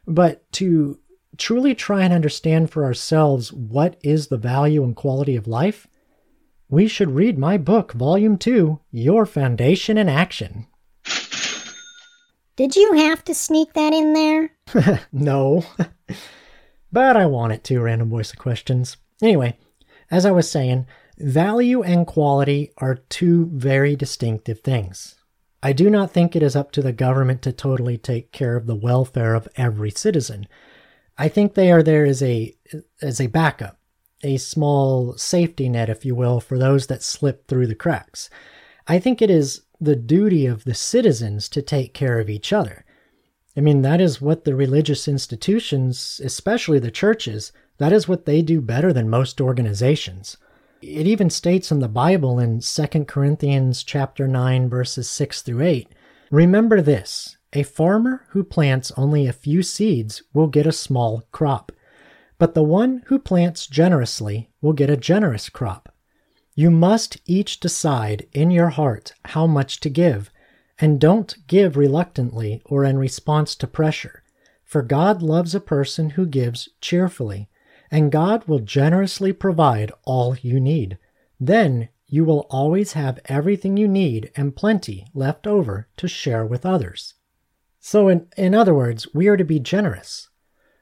But 0.06 0.50
to 0.52 0.98
truly 1.38 1.74
try 1.74 2.02
and 2.02 2.12
understand 2.12 2.70
for 2.70 2.84
ourselves 2.84 3.52
what 3.52 3.96
is 4.02 4.26
the 4.26 4.36
value 4.36 4.82
and 4.84 4.94
quality 4.94 5.36
of 5.36 5.46
life, 5.46 5.86
we 6.68 6.88
should 6.88 7.10
read 7.10 7.38
my 7.38 7.56
book, 7.56 7.92
Volume 7.92 8.38
2 8.38 8.80
Your 8.90 9.26
Foundation 9.26 9.96
in 9.96 10.08
Action. 10.08 10.66
Did 12.56 12.76
you 12.76 12.92
have 12.94 13.25
to 13.25 13.34
sneak 13.34 13.73
that 13.73 13.92
in 13.92 14.12
there? 14.12 14.50
no. 15.12 15.64
but 16.92 17.16
I 17.16 17.26
want 17.26 17.52
it 17.52 17.64
to, 17.64 17.80
random 17.80 18.11
voice 18.11 18.32
of 18.32 18.38
questions. 18.38 18.96
Anyway, 19.20 19.58
as 20.11 20.25
I 20.25 20.30
was 20.30 20.50
saying, 20.50 20.87
value 21.18 21.82
and 21.82 22.06
quality 22.06 22.70
are 22.78 22.96
two 23.08 23.50
very 23.52 23.96
distinctive 23.96 24.61
things. 24.61 25.16
I 25.62 25.73
do 25.73 25.88
not 25.88 26.11
think 26.11 26.37
it 26.37 26.42
is 26.42 26.54
up 26.54 26.73
to 26.73 26.82
the 26.82 26.92
government 26.92 27.42
to 27.42 27.52
totally 27.52 27.96
take 27.96 28.32
care 28.32 28.54
of 28.54 28.66
the 28.66 28.76
welfare 28.76 29.34
of 29.34 29.49
every 29.56 29.90
citizen. 29.90 30.46
I 31.16 31.28
think 31.28 31.54
they 31.54 31.73
are 31.73 31.82
there 31.82 32.04
as 32.04 32.23
a 32.23 32.54
as 33.00 33.20
a 33.20 33.28
backup, 33.28 33.78
a 34.23 34.37
small 34.37 35.16
safety 35.16 35.68
net, 35.68 35.88
if 35.88 36.04
you 36.04 36.14
will, 36.14 36.40
for 36.40 36.58
those 36.58 36.87
that 36.88 37.02
slip 37.02 37.49
through 37.49 37.66
the 37.68 37.75
cracks. 37.75 38.28
I 38.87 38.99
think 38.99 39.23
it 39.23 39.30
is 39.30 39.62
the 39.81 39.97
duty 39.97 40.47
of 40.47 40.64
the 40.64 40.75
citizens 40.75 41.49
to 41.50 41.62
take 41.62 41.95
care 41.95 42.21
of 42.21 42.31
each 42.31 42.52
other. 42.52 42.85
I 43.57 43.61
mean, 43.61 43.83
that 43.83 44.00
is 44.00 44.21
what 44.21 44.45
the 44.45 44.54
religious 44.54 45.07
institutions, 45.07 46.21
especially 46.25 46.78
the 46.78 46.90
churches, 46.90 47.52
that 47.78 47.93
is 47.93 48.09
what 48.09 48.25
they 48.25 48.43
do 48.43 48.61
better 48.61 48.93
than 48.93 49.09
most 49.09 49.40
organizations. 49.40 50.37
It 50.83 51.07
even 51.07 51.31
states 51.31 51.71
in 51.71 51.78
the 51.78 51.88
Bible 51.88 52.38
in 52.38 52.61
2 52.61 53.04
Corinthians 53.04 53.83
chapter 53.83 54.28
9 54.28 54.69
verses 54.69 55.09
6 55.09 55.43
through 55.43 55.62
8, 55.62 55.88
remember 56.31 56.81
this, 56.81 57.37
a 57.52 57.62
farmer 57.62 58.26
who 58.31 58.43
plants 58.43 58.93
only 58.97 59.26
a 59.26 59.33
few 59.33 59.62
seeds 59.62 60.23
will 60.33 60.49
get 60.49 60.66
a 60.66 60.73
small 60.73 61.23
crop, 61.31 61.71
but 62.38 62.54
the 62.54 62.64
one 62.64 63.02
who 63.07 63.19
plants 63.19 63.66
generously 63.66 64.50
will 64.61 64.73
get 64.73 64.90
a 64.90 64.97
generous 64.97 65.49
crop. 65.49 65.93
You 66.54 66.70
must 66.70 67.18
each 67.26 67.58
decide 67.58 68.26
in 68.32 68.50
your 68.50 68.68
heart 68.68 69.14
how 69.25 69.46
much 69.46 69.80
to 69.80 69.90
give, 69.90 70.30
and 70.78 71.00
don't 71.00 71.37
give 71.46 71.76
reluctantly 71.76 72.62
or 72.64 72.84
in 72.84 72.99
response 72.99 73.56
to 73.56 73.66
pressure. 73.66 74.23
For 74.62 74.82
God 74.82 75.23
loves 75.23 75.54
a 75.54 75.61
person 75.61 76.11
who 76.11 76.26
gives 76.26 76.68
cheerfully, 76.80 77.49
and 77.90 78.12
God 78.12 78.44
will 78.46 78.61
generously 78.61 79.32
provide 79.32 79.92
all 80.04 80.37
you 80.37 80.61
need. 80.61 80.99
Then 81.40 81.88
you 82.06 82.25
will 82.25 82.46
always 82.50 82.92
have 82.92 83.18
everything 83.26 83.76
you 83.76 83.88
need 83.88 84.30
and 84.37 84.56
plenty 84.56 85.06
left 85.12 85.46
over 85.46 85.88
to 85.96 86.08
share 86.08 86.46
with 86.46 86.64
others. 86.64 87.14
So, 87.80 88.08
in, 88.08 88.28
in 88.37 88.54
other 88.54 88.75
words, 88.75 89.12
we 89.12 89.28
are 89.28 89.37
to 89.37 89.44
be 89.44 89.58
generous. 89.58 90.28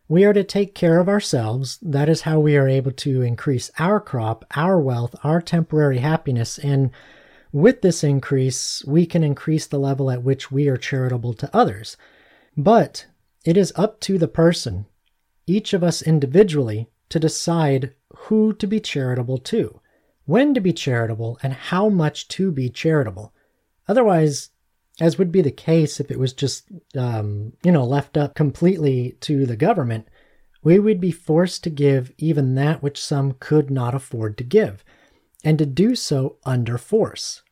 We 0.08 0.24
are 0.24 0.32
to 0.32 0.44
take 0.44 0.74
care 0.74 1.00
of 1.00 1.08
ourselves. 1.08 1.78
That 1.80 2.08
is 2.08 2.22
how 2.22 2.40
we 2.40 2.56
are 2.56 2.68
able 2.68 2.92
to 2.92 3.22
increase 3.22 3.70
our 3.78 4.00
crop, 4.00 4.44
our 4.54 4.80
wealth, 4.80 5.14
our 5.24 5.40
temporary 5.40 5.98
happiness. 5.98 6.58
And 6.58 6.90
with 7.52 7.82
this 7.82 8.02
increase, 8.02 8.84
we 8.86 9.06
can 9.06 9.22
increase 9.22 9.66
the 9.66 9.78
level 9.78 10.10
at 10.10 10.22
which 10.22 10.50
we 10.50 10.68
are 10.68 10.76
charitable 10.76 11.34
to 11.34 11.56
others. 11.56 11.96
But 12.56 13.06
it 13.44 13.56
is 13.56 13.72
up 13.76 14.00
to 14.00 14.18
the 14.18 14.28
person, 14.28 14.86
each 15.46 15.72
of 15.72 15.82
us 15.82 16.02
individually, 16.02 16.88
to 17.08 17.18
decide 17.18 17.94
who 18.14 18.52
to 18.54 18.66
be 18.66 18.80
charitable 18.80 19.38
to, 19.38 19.80
when 20.24 20.54
to 20.54 20.60
be 20.60 20.72
charitable, 20.72 21.38
and 21.42 21.52
how 21.52 21.88
much 21.88 22.28
to 22.28 22.52
be 22.52 22.68
charitable. 22.68 23.32
Otherwise, 23.88 24.50
as 25.00 25.18
would 25.18 25.32
be 25.32 25.42
the 25.42 25.50
case 25.50 26.00
if 26.00 26.10
it 26.10 26.18
was 26.18 26.32
just, 26.32 26.70
um, 26.96 27.52
you 27.64 27.72
know, 27.72 27.84
left 27.84 28.16
up 28.16 28.34
completely 28.34 29.16
to 29.20 29.46
the 29.46 29.56
government, 29.56 30.06
we 30.62 30.78
would 30.78 31.00
be 31.00 31.10
forced 31.10 31.64
to 31.64 31.70
give 31.70 32.12
even 32.18 32.54
that 32.54 32.82
which 32.82 33.02
some 33.02 33.32
could 33.40 33.70
not 33.70 33.94
afford 33.94 34.36
to 34.38 34.44
give, 34.44 34.84
and 35.44 35.58
to 35.58 35.66
do 35.66 35.94
so 35.94 36.36
under 36.44 36.78
force. 36.78 37.42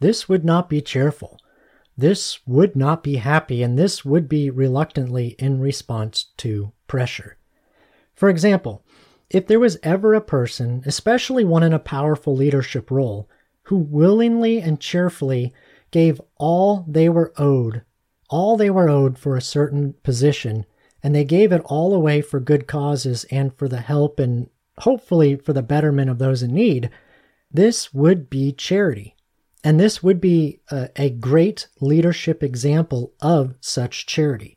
This 0.00 0.28
would 0.28 0.44
not 0.44 0.68
be 0.68 0.80
cheerful. 0.80 1.38
This 1.96 2.40
would 2.46 2.76
not 2.76 3.02
be 3.02 3.16
happy, 3.16 3.62
and 3.62 3.78
this 3.78 4.04
would 4.04 4.28
be 4.28 4.50
reluctantly 4.50 5.36
in 5.38 5.60
response 5.60 6.26
to 6.38 6.72
pressure. 6.86 7.36
For 8.14 8.28
example, 8.28 8.84
if 9.30 9.46
there 9.46 9.60
was 9.60 9.78
ever 9.82 10.14
a 10.14 10.20
person, 10.20 10.82
especially 10.86 11.44
one 11.44 11.62
in 11.62 11.72
a 11.72 11.78
powerful 11.78 12.34
leadership 12.34 12.90
role, 12.90 13.28
who 13.64 13.76
willingly 13.76 14.60
and 14.60 14.80
cheerfully 14.80 15.52
gave 15.90 16.20
all 16.36 16.84
they 16.88 17.08
were 17.08 17.32
owed, 17.36 17.82
all 18.28 18.56
they 18.56 18.70
were 18.70 18.88
owed 18.88 19.18
for 19.18 19.36
a 19.36 19.42
certain 19.42 19.94
position, 20.02 20.64
and 21.02 21.14
they 21.14 21.24
gave 21.24 21.52
it 21.52 21.62
all 21.64 21.94
away 21.94 22.20
for 22.20 22.40
good 22.40 22.66
causes 22.66 23.24
and 23.30 23.56
for 23.56 23.68
the 23.68 23.80
help 23.80 24.18
and 24.18 24.48
hopefully 24.78 25.36
for 25.36 25.52
the 25.52 25.62
betterment 25.62 26.10
of 26.10 26.18
those 26.18 26.42
in 26.42 26.54
need, 26.54 26.90
this 27.50 27.92
would 27.92 28.30
be 28.30 28.52
charity. 28.52 29.14
And 29.62 29.78
this 29.78 30.02
would 30.02 30.20
be 30.20 30.60
a, 30.70 30.88
a, 30.96 31.10
great 31.10 31.68
leadership 31.80 32.42
example 32.42 33.12
of 33.20 33.56
such 33.60 34.06
charity. 34.06 34.56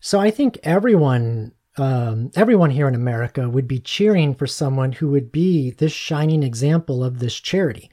So 0.00 0.18
I 0.18 0.32
think 0.32 0.58
everyone, 0.64 1.52
um, 1.76 2.32
everyone 2.34 2.70
here 2.70 2.88
in 2.88 2.96
America 2.96 3.48
would 3.48 3.68
be 3.68 3.78
cheering 3.78 4.34
for 4.34 4.48
someone 4.48 4.92
who 4.92 5.10
would 5.10 5.30
be 5.30 5.70
this 5.70 5.92
shining 5.92 6.42
example 6.42 7.04
of 7.04 7.20
this 7.20 7.38
charity. 7.38 7.88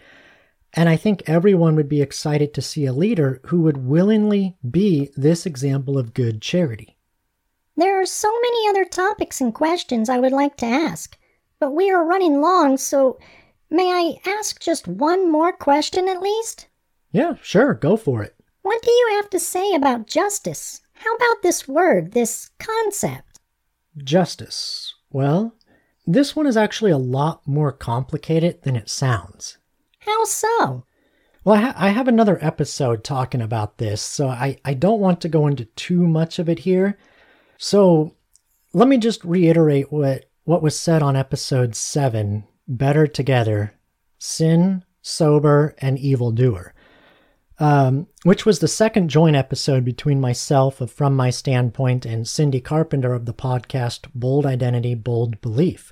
And 0.78 0.88
I 0.88 0.96
think 0.96 1.24
everyone 1.26 1.76
would 1.76 1.90
be 1.90 2.04
excited 2.04 2.54
to 2.54 2.62
see 2.62 2.86
a 2.86 2.94
leader 2.94 3.42
who 3.48 3.62
would 3.62 3.78
willingly 3.78 4.58
be 4.70 5.10
this 5.18 5.48
example 5.48 5.98
of 5.98 6.14
good 6.14 6.40
charity. 6.40 7.00
There 7.76 8.00
are 8.00 8.06
so 8.06 8.32
many 8.32 8.70
other 8.70 8.86
topics 8.86 9.42
and 9.42 9.56
questions 9.56 10.08
I 10.08 10.20
would 10.20 10.32
like 10.32 10.56
to 10.58 10.68
ask, 10.68 11.18
but 11.60 11.72
we 11.72 11.90
are 11.90 12.06
running 12.06 12.42
long, 12.42 12.78
so 12.78 13.18
may 13.72 13.92
I 13.92 14.30
ask 14.30 14.62
just 14.62 14.88
one 14.88 15.32
more 15.32 15.52
question 15.52 16.08
at 16.08 16.22
least? 16.22 16.68
Yeah, 17.12 17.34
sure, 17.42 17.74
go 17.74 17.98
for 17.98 18.22
it. 18.22 18.36
What 18.62 18.84
do 18.84 18.92
you 18.92 19.14
have 19.16 19.32
to 19.32 19.40
say 19.40 19.74
about 19.74 20.06
justice? 20.06 20.82
How 20.94 21.16
about 21.16 21.42
this 21.42 21.68
word, 21.68 22.12
this 22.12 22.52
concept? 22.60 23.40
Justice. 23.98 24.94
Well, 25.10 25.56
this 26.06 26.36
one 26.36 26.46
is 26.46 26.56
actually 26.56 26.92
a 26.92 26.98
lot 26.98 27.48
more 27.48 27.72
complicated 27.72 28.62
than 28.62 28.76
it 28.76 28.90
sounds. 28.90 29.58
How 30.08 30.24
so? 30.24 30.86
Well, 31.44 31.56
I, 31.56 31.60
ha- 31.60 31.76
I, 31.76 31.90
have 31.90 32.08
another 32.08 32.38
episode 32.42 33.04
talking 33.04 33.42
about 33.42 33.78
this, 33.78 34.02
so 34.02 34.28
I, 34.28 34.58
I 34.64 34.74
don't 34.74 35.02
want 35.02 35.20
to 35.22 35.30
go 35.30 35.48
into 35.48 35.66
too 35.66 36.08
much 36.08 36.40
of 36.40 36.48
it 36.48 36.60
here. 36.60 36.98
So 37.58 38.16
let 38.74 38.88
me 38.88 38.98
just 38.98 39.24
reiterate 39.26 39.92
what, 39.92 40.30
what 40.46 40.62
was 40.62 40.80
said 40.80 41.02
on 41.04 41.16
episode 41.18 41.76
7 41.76 42.46
Better 42.68 43.06
Together 43.06 43.74
Sin, 44.18 44.84
Sober, 45.02 45.76
and 45.80 46.00
Evildoer, 46.00 46.74
um, 47.60 48.08
which 48.24 48.46
was 48.46 48.60
the 48.60 48.68
second 48.68 49.10
joint 49.10 49.36
episode 49.36 49.84
between 49.84 50.22
myself 50.22 50.80
of 50.80 50.92
From 50.92 51.16
My 51.16 51.30
Standpoint 51.30 52.06
and 52.06 52.28
Cindy 52.28 52.62
Carpenter 52.62 53.14
of 53.14 53.26
the 53.26 53.34
podcast 53.34 54.08
Bold 54.16 54.46
Identity, 54.46 54.96
Bold 54.96 55.42
Belief. 55.42 55.92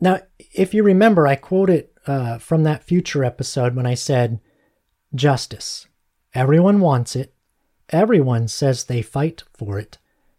Now, 0.00 0.20
if 0.52 0.74
you 0.74 0.82
remember, 0.82 1.26
I 1.26 1.36
quoted 1.36 1.89
uh, 2.06 2.38
from 2.38 2.62
that 2.64 2.84
future 2.84 3.24
episode 3.24 3.74
when 3.74 3.86
I 3.86 3.94
said, 3.94 4.40
Justice. 5.14 5.86
Everyone 6.34 6.80
wants 6.80 7.16
it. 7.16 7.34
everyone 7.92 8.48
says 8.48 8.84
they 8.84 9.02
fight 9.02 9.42
for 9.52 9.78
it. 9.78 9.98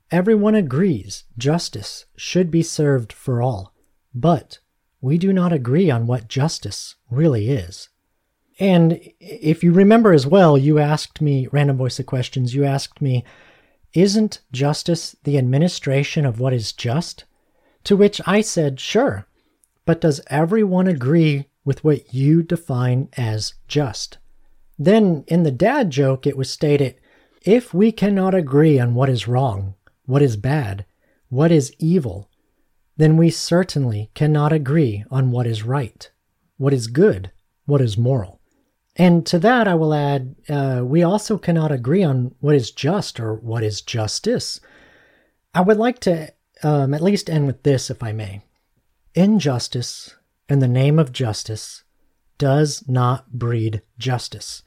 Everyone 0.09 0.55
agrees 0.55 1.25
justice 1.37 2.05
should 2.15 2.51
be 2.51 2.63
served 2.63 3.13
for 3.13 3.41
all. 3.41 3.73
But 4.13 4.59
we 5.01 5.17
do 5.17 5.31
not 5.33 5.53
agree 5.53 5.89
on 5.89 6.07
what 6.07 6.27
justice 6.27 6.95
really 7.09 7.49
is. 7.49 7.89
And 8.59 8.99
if 9.19 9.63
you 9.63 9.71
remember 9.71 10.13
as 10.13 10.27
well, 10.27 10.57
you 10.57 10.79
asked 10.79 11.21
me, 11.21 11.47
random 11.51 11.77
voice 11.77 11.99
of 11.99 12.05
questions, 12.05 12.53
you 12.53 12.63
asked 12.65 13.01
me, 13.01 13.23
isn't 13.93 14.41
justice 14.51 15.15
the 15.23 15.37
administration 15.37 16.25
of 16.25 16.39
what 16.39 16.53
is 16.53 16.71
just? 16.71 17.25
To 17.85 17.97
which 17.97 18.21
I 18.27 18.41
said, 18.41 18.79
sure. 18.79 19.25
But 19.85 20.01
does 20.01 20.21
everyone 20.27 20.87
agree 20.87 21.47
with 21.63 21.83
what 21.83 22.13
you 22.13 22.43
define 22.43 23.09
as 23.17 23.53
just? 23.67 24.17
Then 24.77 25.23
in 25.27 25.43
the 25.43 25.51
dad 25.51 25.89
joke, 25.89 26.25
it 26.25 26.37
was 26.37 26.49
stated, 26.49 26.95
if 27.43 27.73
we 27.73 27.91
cannot 27.91 28.33
agree 28.33 28.79
on 28.79 28.93
what 28.93 29.09
is 29.09 29.27
wrong, 29.27 29.75
what 30.05 30.21
is 30.21 30.37
bad, 30.37 30.85
what 31.29 31.51
is 31.51 31.73
evil, 31.79 32.29
then 32.97 33.17
we 33.17 33.29
certainly 33.29 34.11
cannot 34.13 34.51
agree 34.51 35.03
on 35.09 35.31
what 35.31 35.47
is 35.47 35.63
right, 35.63 36.09
what 36.57 36.73
is 36.73 36.87
good, 36.87 37.31
what 37.65 37.81
is 37.81 37.97
moral. 37.97 38.39
And 38.95 39.25
to 39.27 39.39
that, 39.39 39.67
I 39.67 39.75
will 39.75 39.93
add, 39.93 40.35
uh, 40.49 40.81
we 40.83 41.01
also 41.01 41.37
cannot 41.37 41.71
agree 41.71 42.03
on 42.03 42.35
what 42.41 42.55
is 42.55 42.71
just 42.71 43.19
or 43.19 43.35
what 43.35 43.63
is 43.63 43.81
justice. 43.81 44.59
I 45.55 45.61
would 45.61 45.77
like 45.77 45.99
to 45.99 46.33
um, 46.63 46.93
at 46.93 47.01
least 47.01 47.29
end 47.29 47.47
with 47.47 47.63
this, 47.63 47.89
if 47.89 48.03
I 48.03 48.11
may. 48.11 48.41
Injustice, 49.15 50.15
in 50.51 50.59
the 50.59 50.67
name 50.67 50.99
of 50.99 51.13
justice, 51.13 51.85
does 52.37 52.83
not 52.85 53.31
breed 53.31 53.81
justice. 53.97 54.63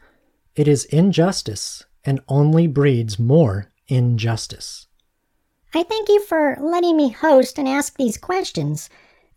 It 0.56 0.66
is 0.66 0.86
injustice 0.86 1.84
and 2.06 2.22
only 2.26 2.66
breeds 2.66 3.18
more 3.18 3.70
injustice. 3.86 4.86
I 5.74 5.82
thank 5.82 6.08
you 6.08 6.22
for 6.22 6.56
letting 6.58 6.96
me 6.96 7.10
host 7.10 7.58
and 7.58 7.68
ask 7.68 7.98
these 7.98 8.16
questions. 8.16 8.88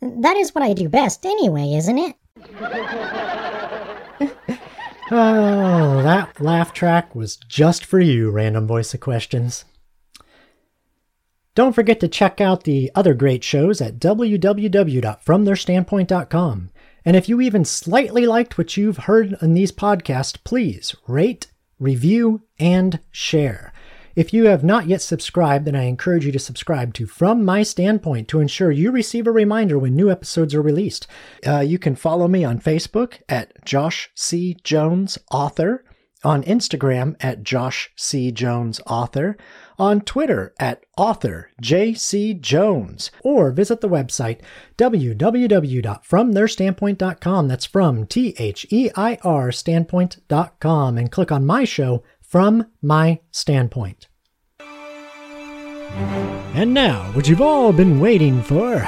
That 0.01 0.37
is 0.37 0.55
what 0.55 0.63
I 0.63 0.71
do 0.71 0.87
best 0.87 1.25
anyway, 1.25 1.73
isn't 1.73 1.97
it? 1.97 2.15
oh, 5.11 6.01
that 6.01 6.39
laugh 6.39 6.71
track 6.71 7.13
was 7.13 7.35
just 7.35 7.85
for 7.85 7.99
you, 7.99 8.31
Random 8.31 8.65
Voice 8.65 8.93
of 8.93 9.01
Questions. 9.01 9.65
Don't 11.57 11.73
forget 11.73 11.99
to 12.01 12.07
check 12.07 12.39
out 12.39 12.65
the 12.65 12.91
other 12.93 13.15
great 13.15 13.43
shows 13.43 13.81
at 13.81 13.97
www.fromtheirstandpoint.com. 13.97 16.69
And 17.03 17.15
if 17.15 17.27
you 17.27 17.41
even 17.41 17.65
slightly 17.65 18.27
liked 18.27 18.59
what 18.59 18.77
you've 18.77 18.97
heard 18.97 19.35
in 19.41 19.55
these 19.55 19.71
podcasts, 19.71 20.37
please 20.43 20.95
rate, 21.07 21.47
review, 21.79 22.43
and 22.59 22.99
share. 23.09 23.73
If 24.15 24.35
you 24.35 24.45
have 24.45 24.63
not 24.63 24.85
yet 24.85 25.01
subscribed, 25.01 25.65
then 25.65 25.75
I 25.75 25.85
encourage 25.85 26.27
you 26.27 26.31
to 26.31 26.37
subscribe 26.37 26.93
to 26.93 27.07
From 27.07 27.43
My 27.43 27.63
Standpoint 27.63 28.27
to 28.27 28.39
ensure 28.39 28.69
you 28.69 28.91
receive 28.91 29.25
a 29.25 29.31
reminder 29.31 29.79
when 29.79 29.95
new 29.95 30.11
episodes 30.11 30.53
are 30.53 30.61
released. 30.61 31.07
Uh, 31.43 31.61
you 31.61 31.79
can 31.79 31.95
follow 31.95 32.27
me 32.27 32.45
on 32.45 32.59
Facebook 32.59 33.21
at 33.27 33.65
Josh 33.65 34.11
C. 34.13 34.57
Jones 34.63 35.17
Author, 35.31 35.83
on 36.23 36.43
Instagram 36.43 37.15
at 37.19 37.43
Josh 37.43 37.91
C. 37.95 38.31
Jones 38.31 38.79
Author, 38.87 39.37
on 39.79 40.01
Twitter 40.01 40.53
at 40.59 40.83
author 40.97 41.51
JC 41.61 42.39
Jones, 42.39 43.11
or 43.23 43.51
visit 43.51 43.81
the 43.81 43.89
website 43.89 44.39
www.fromtheirstandpoint.com. 44.77 47.47
That's 47.47 47.65
from 47.65 48.07
T 48.07 48.35
H 48.37 48.65
E 48.69 48.89
I 48.95 49.17
R 49.23 49.51
standpoint.com 49.51 50.97
and 50.97 51.11
click 51.11 51.31
on 51.31 51.45
my 51.45 51.63
show, 51.63 52.03
From 52.21 52.65
My 52.81 53.19
Standpoint. 53.31 54.07
And 56.53 56.73
now, 56.73 57.11
what 57.13 57.27
you've 57.27 57.41
all 57.41 57.71
been 57.71 57.99
waiting 57.99 58.41
for 58.41 58.87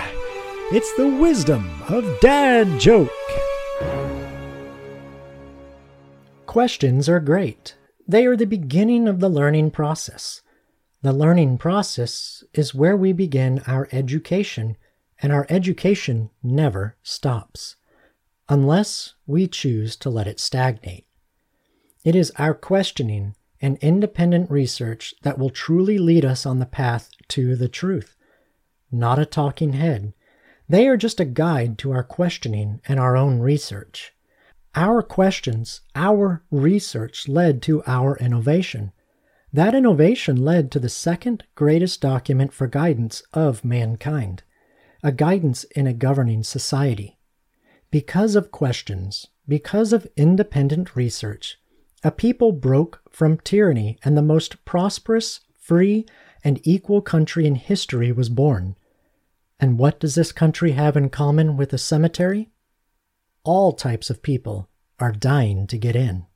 it's 0.72 0.94
the 0.94 1.08
wisdom 1.08 1.68
of 1.90 2.20
Dad 2.20 2.80
Joke. 2.80 3.10
Questions 6.50 7.08
are 7.08 7.20
great. 7.20 7.76
They 8.08 8.26
are 8.26 8.36
the 8.36 8.48
beginning 8.48 9.08
of 9.08 9.20
the 9.20 9.30
learning 9.30 9.70
process. 9.70 10.42
The 11.04 11.14
learning 11.14 11.60
process 11.60 12.44
is 12.56 12.74
where 12.74 12.98
we 12.98 13.14
begin 13.14 13.62
our 13.68 13.88
education, 13.92 14.76
and 15.22 15.32
our 15.32 15.46
education 15.48 16.32
never 16.42 16.98
stops, 17.04 17.76
unless 18.50 19.14
we 19.28 19.46
choose 19.46 19.96
to 19.98 20.10
let 20.10 20.26
it 20.26 20.40
stagnate. 20.40 21.06
It 22.04 22.16
is 22.16 22.32
our 22.40 22.56
questioning 22.56 23.36
and 23.62 23.78
independent 23.78 24.50
research 24.50 25.14
that 25.22 25.38
will 25.38 25.52
truly 25.52 26.00
lead 26.00 26.26
us 26.26 26.48
on 26.48 26.58
the 26.58 26.66
path 26.66 27.12
to 27.28 27.56
the 27.56 27.70
truth, 27.70 28.16
not 28.92 29.20
a 29.20 29.26
talking 29.28 29.74
head. 29.74 30.14
They 30.68 30.88
are 30.88 30.98
just 30.98 31.20
a 31.20 31.26
guide 31.26 31.78
to 31.78 31.92
our 31.92 32.04
questioning 32.04 32.82
and 32.88 33.00
our 33.00 33.16
own 33.16 33.38
research. 33.38 34.14
Our 34.80 35.04
questions, 35.04 35.82
our 35.94 36.42
research 36.50 37.28
led 37.28 37.62
to 37.64 37.84
our 37.86 38.16
innovation. 38.16 38.94
That 39.52 39.76
innovation 39.76 40.38
led 40.38 40.72
to 40.72 40.80
the 40.80 40.88
second 40.88 41.44
greatest 41.54 42.00
document 42.00 42.54
for 42.54 42.66
guidance 42.66 43.22
of 43.34 43.66
mankind, 43.66 44.44
a 45.04 45.12
guidance 45.12 45.66
in 45.66 45.86
a 45.86 45.92
governing 45.92 46.44
society. 46.44 47.20
Because 47.92 48.38
of 48.38 48.54
questions, 48.54 49.28
because 49.50 49.92
of 49.92 50.08
independent 50.16 50.96
research, 50.96 51.58
a 52.02 52.10
people 52.10 52.54
broke 52.54 53.02
from 53.10 53.38
tyranny 53.40 54.00
and 54.06 54.16
the 54.16 54.22
most 54.22 54.64
prosperous, 54.64 55.42
free, 55.60 56.06
and 56.42 56.62
equal 56.64 57.02
country 57.02 57.46
in 57.46 57.56
history 57.56 58.14
was 58.14 58.30
born. 58.30 58.78
And 59.60 59.78
what 59.78 60.00
does 60.00 60.16
this 60.16 60.32
country 60.32 60.72
have 60.72 60.96
in 60.96 61.10
common 61.10 61.58
with 61.58 61.74
a 61.74 61.78
cemetery? 61.78 62.50
All 63.52 63.74
types 63.74 64.12
of 64.12 64.22
people 64.22 64.70
are 65.00 65.12
dying 65.12 65.66
to 65.66 65.78
get 65.80 65.96
in. 65.96 66.28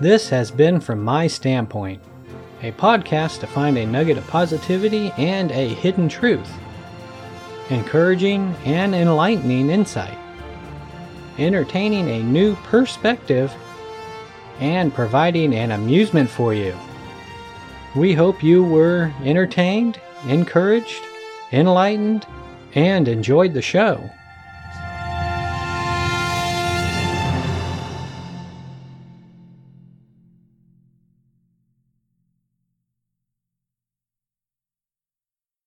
This 0.00 0.30
has 0.30 0.50
been 0.50 0.80
From 0.80 1.04
My 1.04 1.26
Standpoint, 1.26 2.02
a 2.62 2.72
podcast 2.72 3.40
to 3.40 3.46
find 3.46 3.76
a 3.76 3.84
nugget 3.84 4.16
of 4.16 4.26
positivity 4.28 5.12
and 5.18 5.50
a 5.50 5.68
hidden 5.68 6.08
truth, 6.08 6.50
encouraging 7.68 8.56
and 8.64 8.94
enlightening 8.94 9.68
insight 9.68 10.16
entertaining 11.36 12.08
a 12.08 12.22
new 12.22 12.56
perspective, 12.64 13.54
and 14.58 14.94
providing 14.94 15.54
an 15.54 15.72
amusement 15.72 16.30
for 16.30 16.54
you. 16.54 16.74
We 17.94 18.14
hope 18.14 18.42
you 18.42 18.64
were 18.64 19.12
entertained, 19.22 20.00
encouraged, 20.28 21.05
enlightened, 21.52 22.26
and 22.74 23.08
enjoyed 23.08 23.54
the 23.54 23.62
show. 23.62 24.10